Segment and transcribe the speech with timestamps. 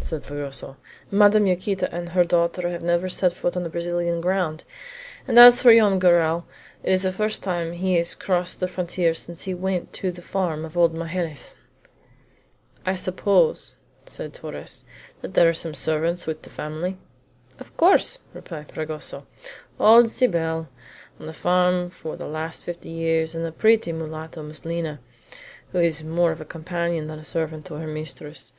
[0.00, 0.76] said Fragoso.
[1.08, 4.64] "Madame Yaquita and her daughter have never set foot on Brazilian ground;
[5.28, 6.46] and as for Joam Garral,
[6.82, 10.20] it is the first time he has crossed the frontier since he went to the
[10.20, 11.54] farm of old Magalhaës."
[12.84, 14.82] "I suppose," asked Torres,
[15.20, 16.98] "that there are some servants with the family?"
[17.60, 19.28] "Of course," replied Fragoso
[19.78, 20.66] "old Cybele,
[21.20, 24.98] on the farm for the last fifty years, and a pretty mulatto, Miss Lina,
[25.70, 28.50] who is more of a companion than a servant to her mistress.